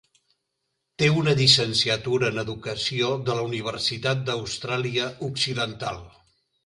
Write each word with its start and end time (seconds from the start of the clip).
Té 1.01 1.09
una 1.23 1.33
llicenciatura 1.41 2.31
en 2.33 2.43
Educació 2.43 3.11
de 3.29 3.35
la 3.41 3.45
Universitat 3.51 4.25
d'Austràlia 4.31 5.11
Occidental. 5.29 6.01